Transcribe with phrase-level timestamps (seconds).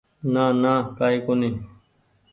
[0.33, 1.55] نانا ڪآئي ڪونيٚ